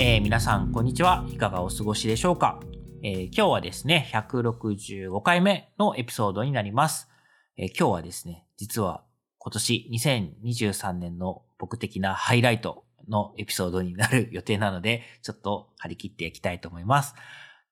[0.00, 1.26] えー皆さんこんにちは。
[1.28, 2.60] いかがお過ごしでしょうか、
[3.02, 7.08] えー今日はですね、165回目のエピソードになります。
[7.56, 9.02] えー今日はですね、実は
[9.38, 17.16] 今年2023年の僕的なハイライトのエピソードになる予定なので、ちょっと張り切っていきたいと思います。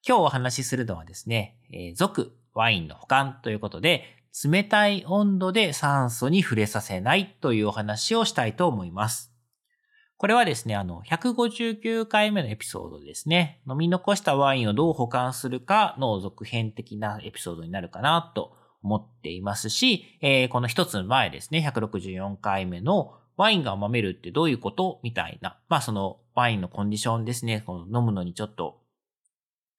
[0.05, 4.03] 今日お話しするのはですね、えー俗ワインの保管ということで、
[4.45, 9.36] 冷たい温度で酸素に触れさせないというお話をしたいと思います。
[10.19, 13.61] これはですね、あの、159回目のエピソードですね。
[13.69, 25.59] 飲み残したワインをどう保管するかの続編的なエピソードになるかなと思っていますし、えーこの一つ前ですね、164回目のワインが甘めるってどういうことみたいな。
[25.69, 27.63] まあそのワインのコンディションですね。
[27.67, 28.81] この飲むのにちょっと、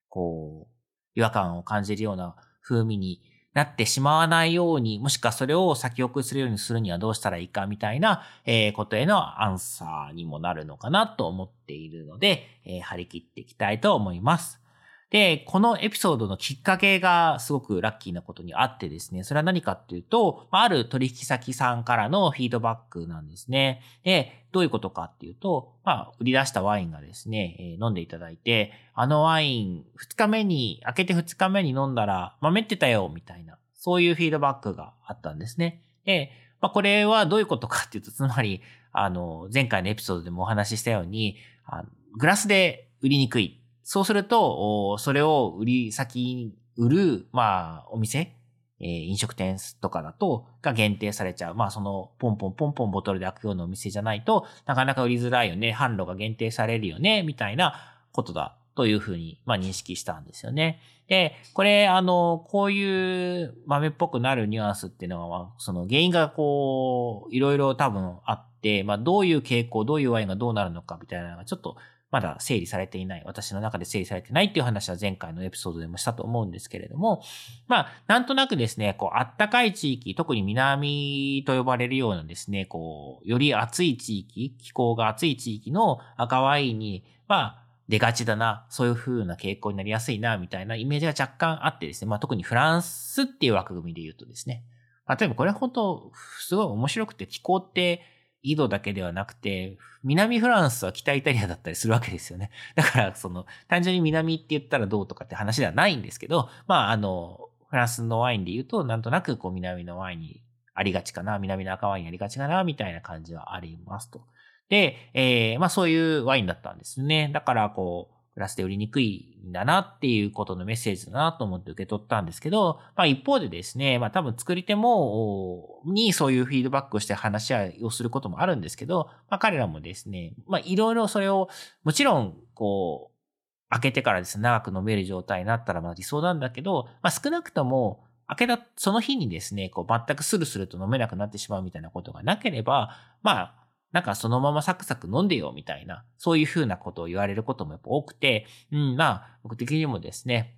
[0.08, 3.24] こう、違和感を感じるような風味に
[3.58, 14.62] なってしまわないように、もしくはそれを先送りするようにするにはどうしたらいいかみたいな、えーことへのアンサーにもなるのかなと思っているので、えー張り切っていきたいと思います。
[15.10, 23.82] で、このエピソードのきっかけがすごくラッキーなことにあってですね、それは何かっていうと、まある取引先さんからのフィードバックなんですね。
[24.04, 35.84] で、どういうことかっていうと、まあ、売り出したワインがですね、えー飲んでいただいて、あのワイン、2日目に、開けて2日目に飲んだら、豆ってたよ、みたいな、そういうフィードバックがあったんですね。
[36.06, 38.64] で、まあ、これはどういうことかっていうと、つまり、
[38.94, 43.62] あの、前回のエピソードでもお話ししたように、あのグラスで売りにくい。
[43.84, 48.36] そうすると、それを売り先に売る、まあ、お店、
[48.80, 51.56] えー飲食店とかだと、が限定されちゃう。
[51.56, 55.76] まあ、その、ポンポンポンポンボトルで開くようなお店じゃないと、なかなか売りづらいよね。
[55.78, 57.24] 販路が限定されるよね。
[57.24, 57.74] みたいな
[58.12, 58.58] ことだ。
[58.78, 60.80] というふうに、まあ、認識したんですよね。
[61.08, 71.78] で、これ、あの、こういう豆っぽくなるニュアンスっていうのは、その原因がこう、いろいろ多分あって、まあ、どういう傾向、どういうワインがどうなるのかみたいなのがちょっと、
[72.10, 77.22] まだ整理されていない、私の中で整理されてないっていう話は前回のエピソードでもしたと思うんですけれども、
[77.68, 94.64] まあ、なんとなくですね、こう、あったかい地域、特に南と呼ばれるようなですね、こう、より暑い地域、気候が暑い地域の赤ワインに、まあ、出がちだな、そういう風な傾向になりやすいな、みたいなイメージが若干あってですね、まあ特にフランスっていう枠組みで言うとですね、
[95.06, 98.02] まあ例えばこれ本当すごい面白くて気候って
[98.44, 102.50] 緯度だけではなくて、南フランスは北イタリアだったりするわけですよね。
[102.76, 110.42] だからその単純に南って言ったらどうとかって話ではないんですけど、まああの、フランスのワインで言うと、なんとなくこう南のワインに
[110.74, 114.22] ありがちかな、南の赤ワインにありがちかな、みたいな感じはありますと。
[114.70, 117.30] で、えーまあそういうワインだったんですね。
[117.34, 131.50] だからこう、グラスで売りにくいんだなっていうことのメッセージだなと思って受け取ったんですけど、まあ一方でですね、まあ多分作り手も、にそういうフィードバックをして話し合いをすることもあるんですけど、まあ彼らもですね、まあいろいろそれを、
[131.84, 142.92] もちろん、こう、開けてからですね、長く飲める状態になったらまあ理想なんだけど、まあ少なくとも、開けた、その日にですね、こう全くスルスルと飲めなくなってしまうみたいなことがなければ、
[143.24, 150.56] まあ、なんかそのままサクサク飲んでよみたいな、そういうふうなことを言われることもやっぱ多くて、うん、まあ、僕的にもですね、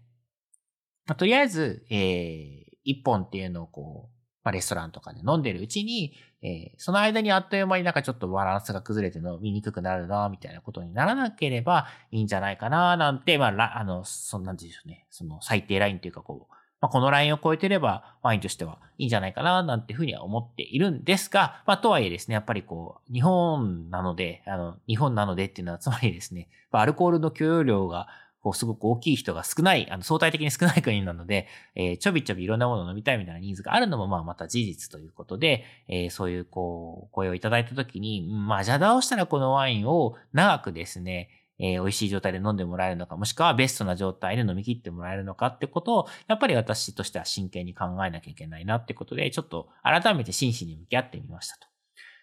[1.06, 28.08] まあ、とりあえず、えー、一本っていうのをこう、まあ、レストランとかで飲んでるうちに、えーその間にあっという間になんかちょっとバランスが崩れて飲みにくくなるな、みたいなことにならなければいいんじゃないかな、なんて、まあ、あの、そんなんでしょうね、その最低ラインというかこう、まあ、このラインを超えてればワインとしてはいいんじゃないかななんていうふうには思っているんですが、まあ、とはいえですね、やっぱりこう、日本なので、あの、日本なのでっていうのは、つまりですね、まアルコールの許容量が、
[28.42, 41.30] こう、すごく大きい人が少ない、あの、相対的に少ない国なので、えーちょびちょびいろんなものを飲みたいみたいなニーズがあるのも、まあ、また事実ということで、えーそういう、こう、声をいただいたときに、まあ、邪道をしたらこのワインを長くですね、
[41.60, 51.70] えー美味しい状態で飲んでもらえるのか、もしくはベストな状態で飲み切ってもらえるのかってことを、やっぱり私としては真剣に考えなきゃいけないなってことで、ちょっと改めて真摯に向き合ってみましたと。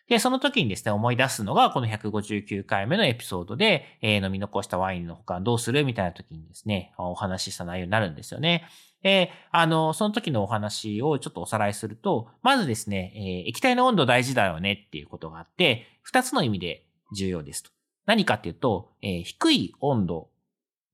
[0.09, 8.69] で、その時にですね、思い出すのが、この159回目のエピソードで、えー、飲み残したワインの保管どうするみたいな時にですね、お話しした内容になるんですよね。
[9.03, 17.76] で、あの、その時のお話をちょっとおさらいすると、まずですね、えー、液体の温度大事だよねっていうことがあって、二つの意味で重要ですと。
[18.07, 20.31] 何かっていうと、えー、低い温度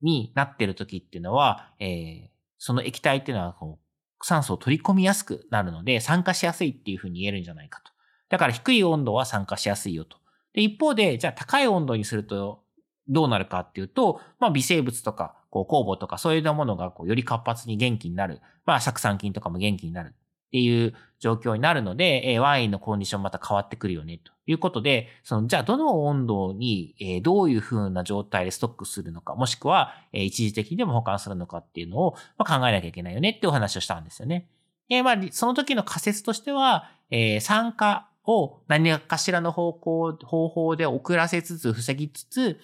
[0.01, 7.91] になってる時っていうのは、えー、その液体っていうのはこう酸素を取り込みやすくなるので、酸化しやすいっていうふうに言えるんじゃないかと。
[8.29, 10.17] だから低い温度は酸化しやすいよと。
[10.53, 12.63] で、一方で、じゃあ高い温度にすると
[13.07, 18.41] どうなるかっていうと、まあ微生物とか、こう酵母とかそういうようなものがこうより活発に元気になる。
[18.65, 20.15] まあ酢酸菌とかも元気になる
[20.53, 34.47] っていう状況になるので、えワインのコンディションまた変わってくるよねということで、そのじゃあどの温度に、えどういう風な状態でストックするのか、もしくは、え一時的にでも保管するのかっていうのを、ま考えなきゃいけないよねっていうお話をしたんですよね。
[34.89, 42.59] で、まあ、その時の仮説としては、え酸化を何かしらの方向、方法で遅らせつつ、防ぎつつ、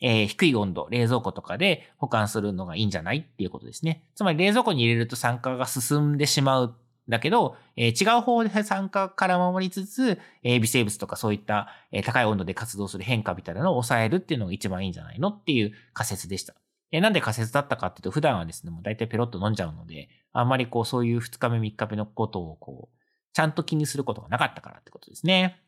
[0.00, 4.04] えー、低い温度、冷蔵庫とかで保管するのがいいんじゃないっていうことですね。
[4.14, 6.74] つまり冷蔵庫に入れると酸化が進んでしまう。
[7.08, 16.54] だけど、えー、違う方で酸化から守りつつ、えー、微生物とかそういった、えー、高い温度で活動する変化みたいなのを抑えるっていうのが一番いいんじゃないのっていう仮説でした。
[16.92, 22.96] えなんで仮説だったかっていうと、普段はですね、もう大体ペロッと飲んじゃうので、あんまりこうそういう2日目3日目のことをこう、
[23.32, 25.60] ちゃんと気にすることがなかったからってことですね。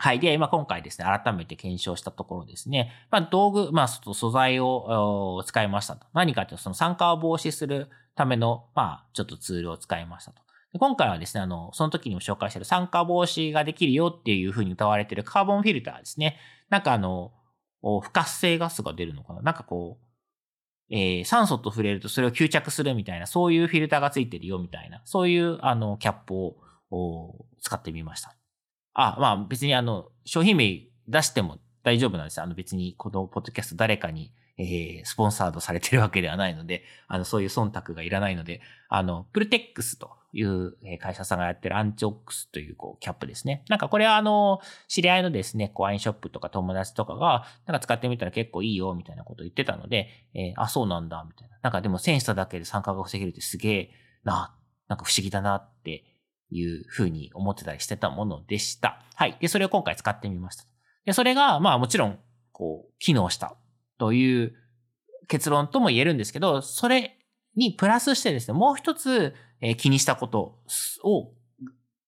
[0.00, 0.20] はい。
[0.20, 6.06] で、まあ、今回ですね、改めて検証したところですね、まあ、道具、まあ、素材を使いましたと。
[6.14, 10.40] 何かというと、その酸化を防止するための、まあ、ちょっとツールを使いましたと。
[10.78, 16.36] 今回はですね、あの、その時にも紹介してる酸化防止ができるよっていうふうに歌われてるカーボンフィルターですね。
[16.68, 17.32] なんかあの、
[17.82, 19.42] 不活性ガスが出るのかな？
[19.42, 26.34] なんかこう、えー、酸素と触れるとそれを吸着するみたいな、そういうフィルターがついてるよみたいな、そういうあの、キャップ
[26.90, 28.34] を使ってみました。
[29.00, 32.42] あ、まあ別にあの、商品名出しても大丈夫なんです。
[32.42, 43.62] あの別にこのポッドキャスト誰かに、えー、スポンサードされてるわけではないので、あの、そういう忖度がいらないので、あの、プルテックスという会社さんがやってるアンチオックスというこうキャップですね。
[43.68, 51.56] なんかこれはあの、知り合いのですね、こうワインショップとか友達とかが、なんか使ってみたら結構いいよみたいなことを言ってたので、えー、あ、そうなんだ、みたいな。
[51.62, 53.90] なんかでもセンサーだけで酸化が防げるってすげえ
[54.24, 54.56] な、
[54.88, 56.04] なんか不思議だなって
[56.50, 59.02] いうふうに思ってたりしてたものでした。
[59.14, 59.36] はい。
[59.40, 60.64] で、それを今回使ってみました。
[61.04, 62.18] で、それが、まあもちろん、
[62.52, 63.56] こう、機能した
[63.98, 64.54] という
[65.28, 67.18] 結論とも言えるんですけど、それ
[67.56, 70.58] にプラスしてですね、もう一つ、えー、気にしたこと
[71.04, 71.32] を、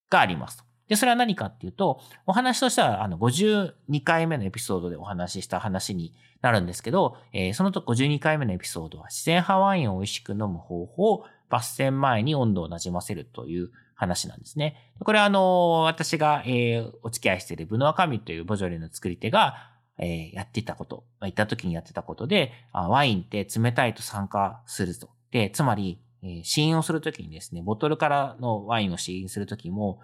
[0.09, 14.95] がありますで、それは何かっていうと、お話としては、あの、52回目のエピソードでお話しした話になるんですけど、えー、そのと52回目のエピソードは、自然派ワインを美味しく飲む方法、抜栓前に温度をなじませるという話なんですね。
[15.05, 19.57] これはあの、私が、えー、お付き合いしているブノアカミというボジョレの作り手が、
[19.99, 25.11] えー、やっていたこと、行った時にやってたことであ、ワインって冷たいと酸化すると。
[25.33, 30.01] で、つまり、えー、試飲をするときにですね、ボトルからのワインを試飲するときも、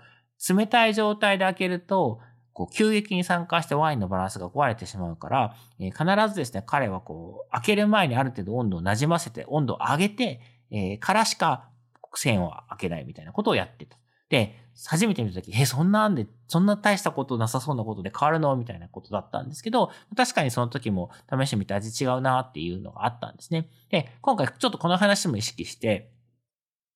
[0.47, 2.21] 冷たい状態で開けると、
[2.53, 10.41] こう、急激に酸化してワインのバランスが壊れてしまうから、えー、必ずですね、彼はこう、開ける前にある程度温度をなじませて、温度を上げて、
[10.71, 11.71] えー、からしか
[12.19, 13.99] 線を開けないみたいなことをやってた。
[14.29, 18.57] で、初めて見たとき、え、そんなんで、そんな大したことなさそうなことで変わるの？
[18.57, 23.71] みたいなことだったんですけど、確かにその時も試してみて味違うなっていうのがあったんですね。
[23.89, 26.11] で、今回ちょっとこの話も意識して、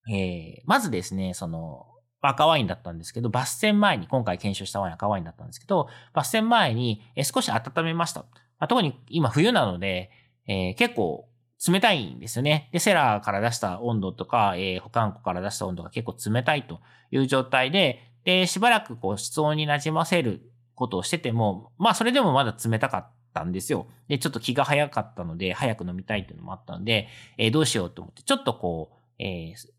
[0.09, 1.87] えー、まずですね、その、
[2.23, 8.21] 赤ワインだったんですけど、抜栓前に、今回検証したワイン赤ワインだったんですけど、抜栓前に少し温めました。
[8.21, 8.27] ま
[8.65, 10.11] あ、特に今冬なので、
[10.45, 11.29] えー、結構
[11.67, 12.69] 冷たいんですよね。
[12.71, 16.79] で、セラーから出した温度とか、えー、保管庫から出した温度が結構冷たいと
[17.11, 20.41] いう状態で、で、しばらくこう室温になじませる
[20.75, 23.87] ことをしてても、まあそれでもまだ冷たかったんですよ。
[24.07, 29.69] で、ちょっと気が早かったので、早く飲みたいっていうのもあったので、えー、どうしようと思って、ちょっとこう、えー、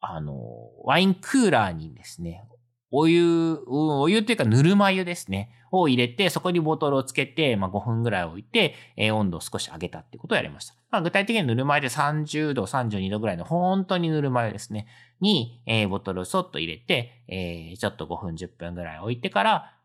[0.00, 0.36] あの、
[0.84, 2.44] ワインクーラーにですね、
[2.92, 5.50] お湯、お湯っていうかぬるま湯ですね。
[5.72, 10.74] を入れて、そこにボトルをつけて、まあ、5分ぐらい置いて、えー、温度を少し上げたってことをやりました。
[10.90, 14.86] まあ、具体的にぬるま湯で30度、32度ぐらいの本当にぬるま湯ですね。
[15.20, 19.78] に、えー、ボトルをそっと入れて、えー、ちょっと5分、10分ぐらい置いてから、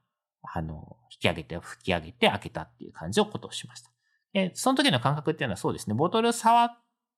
[0.44, 3.90] あの、引き上げて、吹き上げて開けたっていう感じをことをしました。
[4.34, 5.96] で、その時の感覚っていうのはそうですね。
[5.96, 6.78] ボトル触っ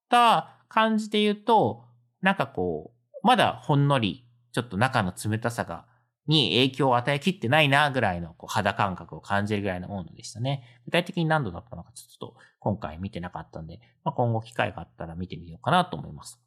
[0.10, 1.86] た感じで言うと、
[2.22, 5.85] なんかこう、まだほんのりちょっと中の冷たさが、
[6.27, 10.63] に影響を与えきってないなぐらいのこう肌感覚を感じるぐらいの温度でしたね。
[10.85, 16.39] 具体的に何度だったのかちょっと今回見てなかったんで、まあ、今後機会があったら見てみようかなと思います。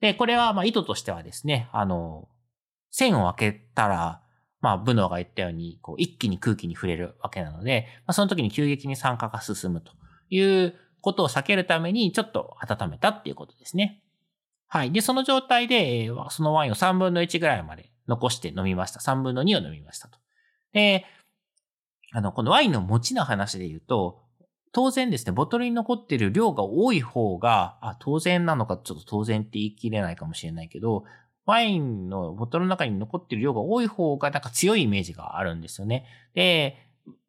[0.00, 2.28] で、これはまあ意図としてはですね、あの、
[2.90, 4.22] 線を開けたら、
[4.60, 9.92] まあ、ブノーが言ったように、こう、一気に空気に触れるわけなので、まあ、その時に急激に酸化が進むと
[10.30, 14.02] いうことを避けるために、ちょっと温めたっていうことですね。
[14.68, 14.92] はい。
[14.92, 19.00] で、その状態で、そのワインを3分の1ぐらいまで残して飲みました。
[19.00, 20.18] 3分の2を飲みましたと。
[20.72, 21.06] で、
[22.12, 24.22] あの、このワインの持ちの話で言うと、
[24.72, 31.04] 当然ですね、ボトルに残ってる量が多い方が、あ、当然なのかちょっと当然って言い切れないかもしれないけど、
[31.46, 36.04] ワインのボトルの中に残ってる量が多い方がなんか強いイメージがあるんですよね。
[36.34, 36.76] で、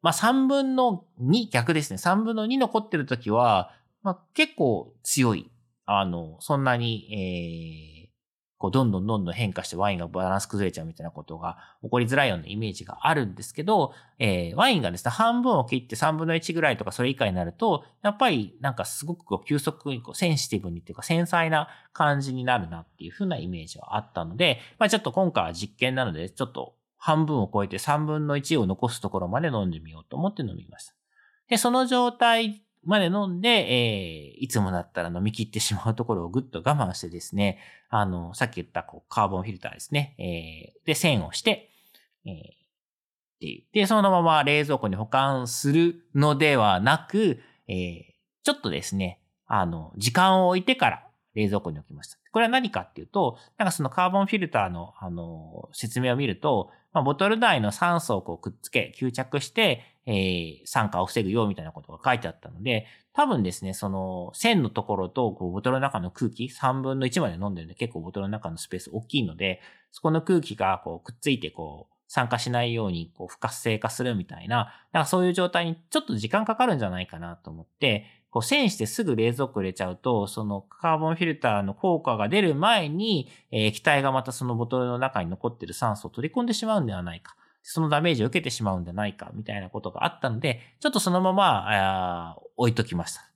[0.02, 1.96] まあ3分の2、逆ですね。
[1.96, 5.50] 3分の2残ってるときは、まあ結構強い。
[5.98, 8.00] あの、そんなに、えー
[8.60, 30.92] こう、どんどんどんどん変化してワインがバランス崩れちゃうみたいなことが起こりづらいようなイメージがあるんですけど、えー、ワインがですね、半分を切って3分の1ぐらいとかそれ以下になると、やっぱりなんかすごくこう急速にこうセンシティブにっていうか繊細な感じになるなっていう風なイメージはあったので、まあちょっと今回は実験なので、ちょっと半分を超えて3分の1を残すところまで飲んでみようと思って飲みました。
[31.48, 37.58] で、その状態まで飲んで、えー、いつもだったら飲み切ってしまうところをぐっと我慢してですね、
[37.90, 41.70] あの、さっき言ったこうカーボンフィルターですね、えー、で、線をして、
[42.24, 42.36] えー、っ
[43.40, 43.64] ていう。
[43.72, 48.02] で、そのまま冷蔵庫に保管するのではなく、えー、
[48.44, 52.18] ちょっとですね、あの、時間を置いてから冷蔵庫に置きました。
[52.32, 69.60] これは何かっていうと、なんかそのカーボンフィルターの、あの、説明を見ると、まあ、ボトル内の酸素をこうくっつけ、吸着して、えー、酸化を防ぐよみたいなことが書いてあったので、多分ですね、その線のところとこうボトルの中の空気、3分の1まで飲んでるんで結構ボトルの中のスペース大きいので、
[69.92, 87.36] そこの空気がこうくっついてこう酸化しないようにこう不活性化するみたいな、だかそういう状態にちょっと時間かかるんじゃないかなと思って、こう栓してすぐ冷蔵庫入れちゃうと、そのカーボンフィルターの効果が出る前に、えー、液体がまたそのボトルの中に残ってる酸素を取り込んでしまうんではないか。
[87.62, 93.30] そのダメージを受けてしまうんじゃないか、みたいなことがあったので、ちょっとそのまま、置いときました。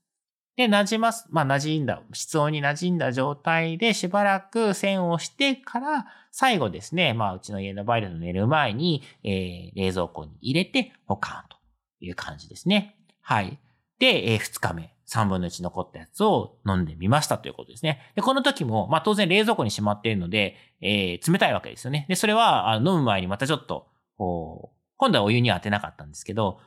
[0.57, 1.27] で、馴染ます。
[1.31, 11.57] まあ、馴染んだ、室温に馴染んだ状態でしばらく線をしてから、最後ですね、まあ、うちの家のバイルの寝る前に、えー、冷蔵庫に入れて保管と
[12.01, 12.97] いう感じですね。
[13.21, 13.59] はい。
[13.99, 14.95] で、えー、2日目。
[15.07, 18.01] 3分の1残ったやつを飲んでみましたということですね。
[18.15, 22.07] で、この時も、まあ当然冷蔵庫にしまっているので、えー、冷たいわけですよね。
[22.09, 26.61] で、それは、飲む前にまたちょっと、今度はお湯には当てなかったんですけど、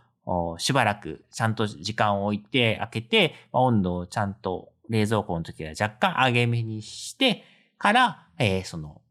[0.57, 7.43] しばらくちゃんと時間を置いて開けて、温度をちゃんと冷蔵庫の時は若干上げ目にして
[7.77, 9.01] から、えー、その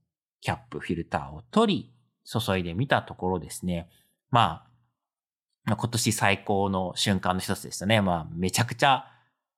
[0.40, 1.92] キャップ、フィルターを取り、
[2.24, 3.88] 注いでみたところですね。
[4.30, 4.64] ま
[5.64, 8.00] あ、今年最高の瞬間の一つでしたね。
[8.00, 9.06] まあ、めちゃくちゃ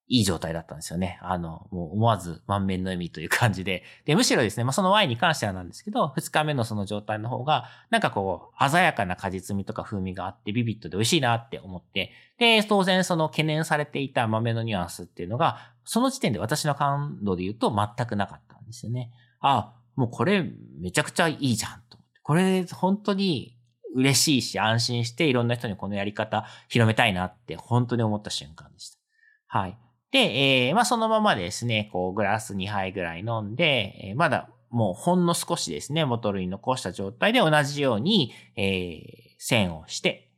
[0.09, 1.19] いい状態だったんですよね。
[1.23, 3.85] あの、もう思わず満面の笑みという感じで。
[4.07, 19.11] で、むしろですね、まあそのワインに関してはなんですけど、二日目のその状態の方が、なんかこう、鮮やかな果実味とか風味があって、ビビットで美味しいなって思って、で、当然その懸念されていた豆のニュアンスっていうのが、その時点で私の感度で言うと全くなかったんですよね。
[19.41, 20.45] あ、もうこれ
[20.81, 21.99] めちゃくちゃいいじゃんと。
[22.23, 23.59] これ本当に
[23.95, 28.99] 嬉しいし安心していろんな人にこのやり方広めたいなって本当に思った瞬間でした。
[29.47, 29.79] はい。
[30.11, 40.31] で、えー、まあそのままですね、こうグラス2杯ぐらい飲んで、えー、まだもうほんの少しですね、ボトルに残した状態で同じように、えー、線をして、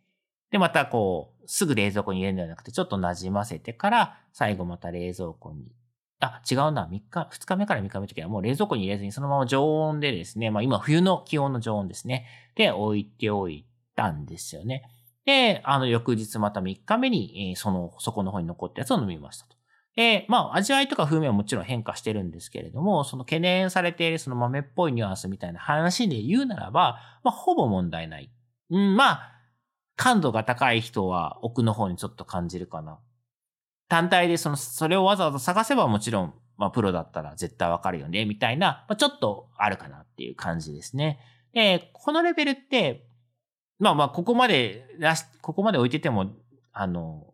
[0.50, 5.72] で、またこう、すぐ冷蔵庫に入れるんではなくて、ちょっと馴染ませてから、最後また冷蔵庫に。
[6.20, 6.86] あ、違うな。
[6.86, 12.26] 3日、2日目から3日目の時はもう冷蔵庫に入れずにそのまま常温でですね、まあ今冬の気温の常温ですね。
[12.56, 13.64] で、置いておい
[13.96, 14.84] たんですよね。
[15.24, 19.59] で、あの、翌日また3日目に、えー、その、そこの方に残ったやつを飲みましたと。
[20.00, 28.32] で、まあ、味わいとか風味はもちろん変化してるんですけれども、その懸念されているその豆っぽいニュアンスみたいな話で言うならば、まあ、ほぼ問題ない。
[28.70, 29.32] うん、まあ、
[29.96, 32.98] 感度が高い人は奥の方にちょっと感じるかな。
[33.90, 41.18] 単体でその、それをわざわざ探せばもちろん、まあ、プロだったら絶対わかるよね、みたいな、まあ、ちょっとあるかなっていう感じですね。
[41.52, 43.06] で、このレベルって、
[43.78, 44.86] まあまあ、ここまで、
[45.42, 46.30] ここまで置いてても、
[46.72, 47.26] あの、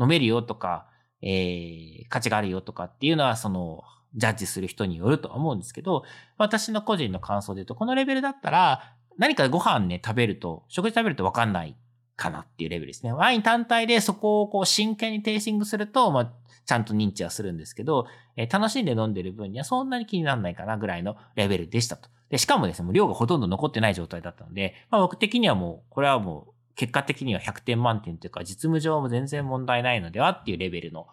[0.00, 0.88] 飲めるよとか、
[1.22, 3.82] えー、価値があるよとかっていうのは、その、
[4.14, 6.04] ジャッジする人によるとは思うんですけど、
[6.38, 11.76] 私の個人の感想で言うと、このレベルだったら、何かご飯ね、食べると、食事食べるとわかんない
[12.16, 13.12] かなっていうレベルですね。
[13.12, 16.32] ワイン単体でそこをこう真剣にテイスティングすると、まあ、
[16.66, 18.06] ちゃんと認知はするんですけど、
[18.36, 22.10] えー、楽しんで飲んでる分にはそんなに気にならないかなぐらいのレベルでしたと。
[22.28, 31.08] で、しかもですね、もう量がほとんど残ってない状態だったので、まあ僕的にはもう、これはもう結果的には100点満点というか、実務上も全然問題ないのではっていうレベルの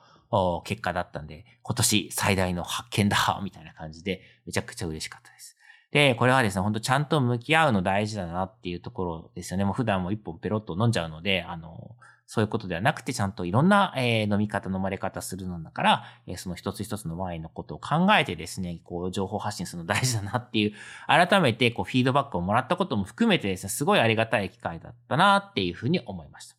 [0.63, 5.57] 結果だったんで、今年最大の発見だみたいな感じで、めちゃくちゃ嬉しかったです。
[5.89, 9.65] で、これはですね、ほんとちゃんと向き合うの大事だなっていうところですよね。
[9.65, 11.95] もう普段も一本ペロッと飲んじゃうので、あの、
[12.27, 20.73] そういうことではなくて、ちゃんといろんな、え、飲み方、飲まれ方するのだから、え、その一つ一つのワインのことを考えてですね、こう、情報発信するの大事だなっていう、
[21.07, 26.55] 改めて、こう、フィードバックをもらったことも含めてですね、すごいありがたい機会だったなっていうふうに思いました。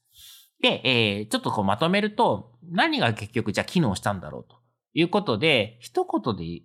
[0.60, 4.56] で、えー、ちょっとこうまとめると、何が結局じゃあ機能したんだろうと
[4.94, 6.62] いうことで、一言で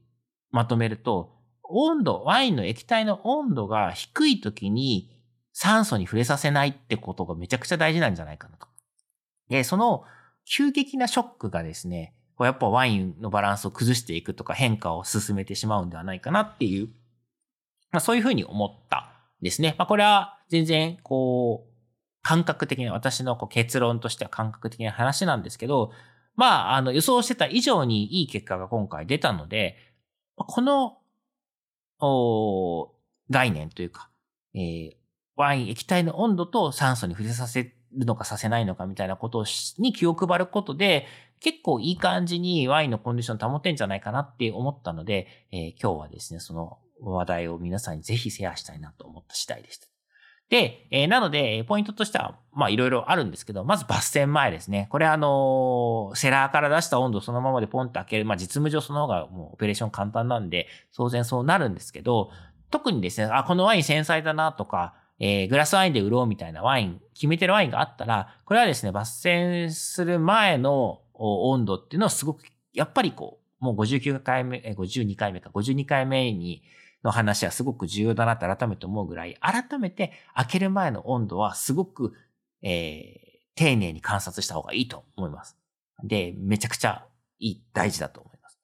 [0.52, 5.10] まとめると、温度、ワインの液体の温度が低い時に
[5.54, 8.68] 酸素に触れさせないってことがめちゃくちゃ大事なんじゃないかなと。
[9.52, 10.04] で、その
[10.46, 16.88] 急激なショックがですね、こうやっぱワインのバランスを崩していくとか変化を進めてしまうんではないかなっていう、
[17.92, 19.76] まあそういうふうに思ったんですね。
[19.78, 21.72] まあこれは全然こう、
[22.24, 25.92] 感覚的な、私のこう結論としては感覚的な話なんですけど、
[26.36, 29.76] まあ、あの予想してた以上にいい結果が今回出たので、
[30.36, 30.98] この
[33.30, 34.10] 概念というか、
[34.56, 34.94] えー、
[35.36, 39.46] ワイン液体の温度と酸素に触れさせるのかさせないのかみたいなこと
[39.78, 41.06] に気を配ることで、
[41.40, 49.88] 結構いい感じにワインのコンディション保てんじゃないかなって思ったので、えー、今日はですね、その話題を皆さんにぜひシェアしたいなと思った次第でした。
[50.50, 54.88] で、えー、なので、ポイントとしては、まあいろいろあるんですけど、まず抜栓前ですね。
[54.92, 58.26] これあのー、セラーから出した温度そのままでポンと開ける。
[58.26, 62.32] まあ実務上その方がもうオペレーション簡単なんで、当然そうなるんですけど、
[62.70, 72.42] 特にですね、あ、このワイン繊細だなとか、えー、グラスワインで売ろうみたいなワイン、決めてるワインがあったら、これはですね、抜栓する前の温度っていうのはすごく、
[72.74, 76.64] やっぱりこう、もう59回目、え52回目か、52回目に、
[77.04, 82.14] の話はすごく重要だなって改めて思うぐらい、改めて開ける前の温度はすごく、
[82.64, 85.56] えー、丁寧に観察した方がいいと思います。
[86.04, 87.06] で、めちゃくちゃ
[87.40, 88.60] いい、大事だと思います。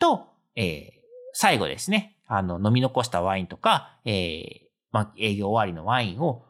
[0.00, 0.26] と、
[0.56, 0.90] えー、
[1.32, 6.42] 最後ですね、あの、飲み残したワインとか、えー、まあ、営業終わりのワインを、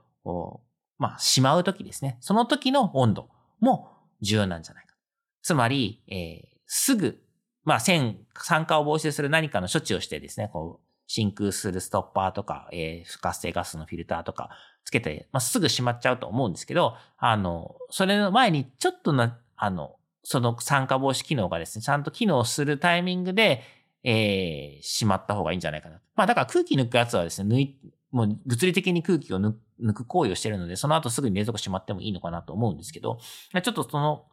[0.99, 2.19] まあ、しまうときですね。
[2.21, 3.29] その時の温度
[3.61, 4.95] も重要なんじゃないか。
[5.43, 7.21] つまり、えー、すぐ、
[7.65, 14.51] まあ、線、酸化を防止する何かの処置をしてですね、こう、真空するストッパーとか、えー、不活性ガスのフィルターとか
[14.85, 23.63] つけて、まあ、すぐ閉まっちゃうと思うんですけど、あの、それの前にちょっとな、あの、その酸化防止機能がですね、ちゃんと機能するタイミングで、
[24.05, 26.01] えー、しまった方がいいんじゃないかな。
[26.15, 27.79] まあだから空気抜くやつはですね、抜い、
[28.11, 29.55] もう物理的に空気を抜
[29.93, 33.19] く行為をしてるので、その後すぐに冷蔵庫しまってもいいのかなと思うんですけど、
[33.63, 34.27] ちょっとその、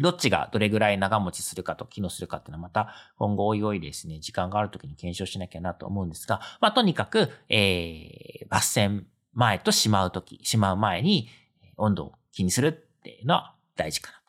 [0.00, 11.28] どっちがどれぐらい長持ちするかと機能するかっていうのはまた今後おいおいですね、時間があるときに検証しなきゃなと思うんですが、まあとにかく、えー、抜栓前としまうとき、しまう前に
[11.76, 12.72] 温度を気にするっ
[13.02, 14.22] ていうのは大事かなと。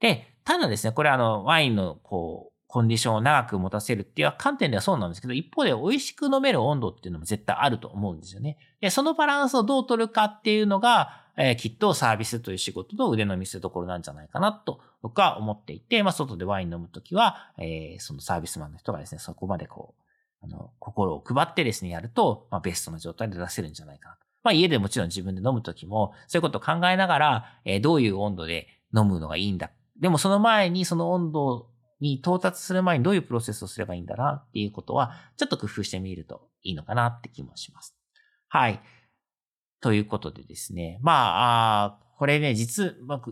[0.00, 8.58] で、ただですね、これあの、ワインのこう、コンディションを長く持たせるっていう観点ではそうなんですけど、一方で美味しく飲める温度っていうのも絶対あると思うんですよね。
[8.80, 19.94] で、そのバランスをどう取るかっていうのが、えー、きっとサービスという仕事の腕の見せ所なんじゃないかなと僕は思っていて、まあ、外でワイン飲むときは、えー、そのサービスマンの人がですね、そこまでこ
[20.42, 24.20] う、あの、心を配ってですね、やると、まあ、ベストな状態で出せるんじゃないかなと。
[24.42, 29.70] まあ、家でもちろん自分で飲むときも、そういうことを考えながら、えー、どういう温度で飲むのがいいんだ。
[30.00, 31.68] でもその前にその温度
[32.04, 37.96] に到達する前にどういうプロセスをすればいいんだなっていうことは、ちょっと工夫してみるといいのかなって気もします。
[38.48, 38.80] はい。
[39.80, 40.98] ということでですね。
[41.02, 43.22] まあ、あこれね、実、まあ、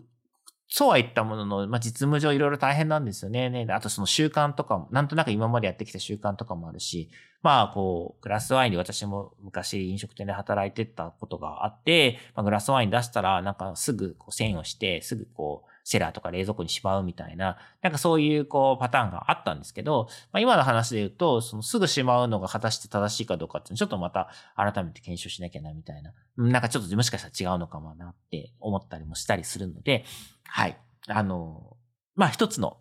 [0.68, 3.50] そうは言ったものの、まあ、実務上いろいろ大変なんですよね。
[3.50, 7.10] ねあとその習慣とかも、なんとなく今までやってきた習慣とかもあるし、
[7.42, 30.04] まあ、こう、グラスワインで私も昔飲食店で働いてたことがあって、まあ、グラスワイン出したら、なんかすぐこう栓をして、すぐこう、セラーとか冷蔵庫にしまうみたいな、なんかそういうこうパターンがあったんですけど、まあ、今の話で言うと、そのすぐしまうのが果たして正しいかどうかっていうのちょっとまた改めて検証しなきゃなみたいな、なんかちょっともしかしたら違うのかもなって思ったりもしたりするので、
[30.44, 30.78] はい。
[31.08, 31.76] あの、
[32.14, 32.78] まあ一つの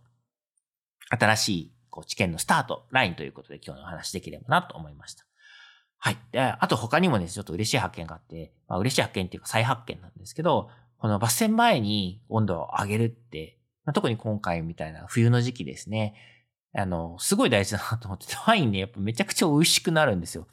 [1.09, 5.25] 新しいこう知見のスタートラインということで今日のお話できればなと思いました。
[5.97, 6.17] はい。
[6.31, 10.69] で、あと他にもね、ちょっと嬉しい発見があって、まあ嬉しい発見っていうか再発見なんですけど、
[11.01, 16.13] このバス船前に温度を上げるって、まあ、特に今回みたいな冬の時期ですね。
[16.75, 20.47] あの、すごい大事だなと思ってて、 ワインね、やっぱめちゃくちゃ美味しくなるんですよ。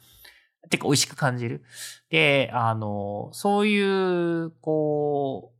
[0.71, 1.63] てか美味しく感じる。
[2.09, 5.59] で、あの、そういう、こう、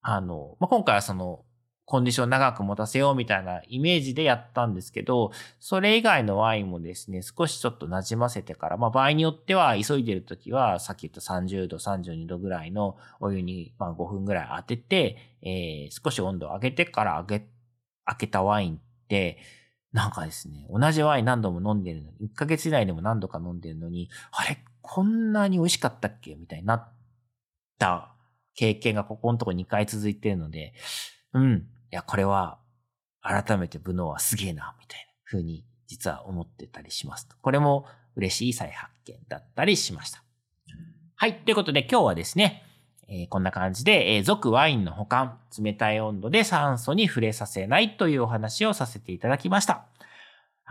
[0.00, 1.44] あの、まあ、今回はその、
[1.90, 17.46] コンディション長く持たせようみたいなイメージでやったんですけど、それ以外のワインもですね、少しちょっと馴染ませてから、まあ場合によっては急いでるときは、さっき言った30度、32度ぐらいのお湯にま5分ぐらい当てて、えー、少し温度を上げてから上げ、
[18.04, 19.38] 開けたワインって、
[19.92, 26.36] なんかですね、同じワイン何度も飲んでるのに、1ヶ月以内でも何度か飲んでるのに、あれこんなに美味しかったっけ？
[26.36, 26.88] みたいになっ
[27.80, 28.14] た
[28.54, 30.72] 経験がここのとこ2回続いてるので、
[31.32, 31.66] うん。
[31.92, 32.58] いや、これは、
[33.22, 37.28] 改めてブノーはすげえな、みたいな風に実は思ってたりします。
[37.42, 37.84] これも
[38.16, 40.22] 嬉しい再発見だったりしました。
[41.16, 41.40] はい。
[41.40, 42.62] ということで今日はですね、
[43.08, 49.89] えー、こんな感じで、えー、俗ワインの保管、冷たい温度で酸素に触れさせないというお話をさせていただきました。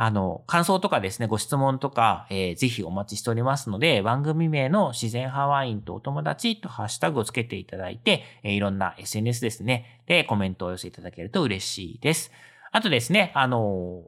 [0.01, 12.31] あの、感想とかですね、ご質問とか、えー、ぜひお待ちしておりますので、番組名の自然ハワインとお友達とハッシュタグをつけていただいて、えー、いろんな SNS ですね、でコメントを寄せいただけると嬉しいです。
[12.71, 14.03] あとですね、あの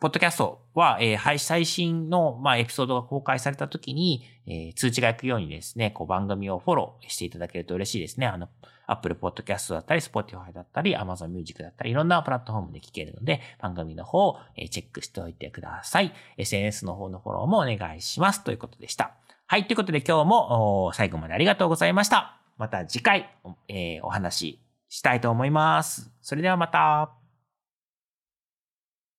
[0.00, 8.26] ポッドキャストは、えー、最新の、まあ、エピソードが公開された時に、えー、通知が行くようにですね、こう番組をフォローしていただけると嬉しいですね。
[8.26, 8.48] あの、
[8.86, 16.14] Apple Podcast だったり、Spotify だったり、Amazon Music だったり、いろんなプラットフォームで聞けるので、番組の方を、え、チェックしておいてください。
[16.38, 18.42] SNS の方のフォローもお願いします。
[18.42, 19.12] ということでした。
[19.46, 19.66] はい。
[19.66, 22.40] ということで今日も最後までありがとうございました。
[22.56, 23.30] また次回、
[23.68, 26.10] えー、お話ししたいと思います。
[26.22, 27.19] それではまた。